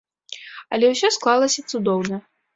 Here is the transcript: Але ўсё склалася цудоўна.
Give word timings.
Але 0.77 0.89
ўсё 0.93 1.11
склалася 1.17 1.67
цудоўна. 1.71 2.23